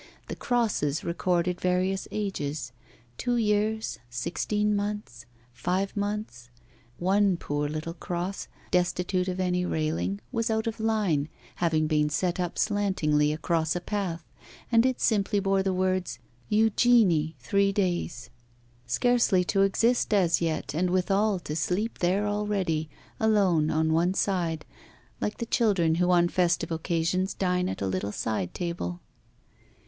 The 0.29 0.35
crosses 0.35 1.03
recorded 1.03 1.61
various 1.61 2.07
ages, 2.09 2.71
two 3.19 3.35
years, 3.37 3.99
sixteen 4.09 4.75
months, 4.75 5.27
five 5.53 5.95
months. 5.95 6.49
One 6.97 7.37
poor 7.37 7.69
little 7.69 7.93
cross, 7.93 8.47
destitute 8.71 9.27
of 9.27 9.39
any 9.39 9.63
railing, 9.63 10.19
was 10.31 10.49
out 10.49 10.65
of 10.65 10.79
line, 10.79 11.29
having 11.57 11.85
been 11.85 12.09
set 12.09 12.39
up 12.39 12.57
slantingly 12.57 13.31
across 13.31 13.75
a 13.75 13.79
path, 13.79 14.25
and 14.71 14.87
it 14.87 14.99
simply 14.99 15.39
bore 15.39 15.61
the 15.61 15.71
words: 15.71 16.17
'Eugenie, 16.49 17.35
three 17.37 17.71
days.' 17.71 18.31
Scarcely 18.87 19.43
to 19.43 19.61
exist 19.61 20.15
as 20.15 20.41
yet, 20.41 20.73
and 20.73 20.89
withal 20.89 21.37
to 21.41 21.55
sleep 21.55 21.99
there 21.99 22.25
already, 22.25 22.89
alone, 23.19 23.69
on 23.69 23.93
one 23.93 24.15
side, 24.15 24.65
like 25.19 25.37
the 25.37 25.45
children 25.45 25.93
who 26.01 26.09
on 26.09 26.27
festive 26.27 26.71
occasions 26.71 27.35
dine 27.35 27.69
at 27.69 27.83
a 27.83 27.87
little 27.87 28.11
side 28.11 28.55
table! 28.55 28.99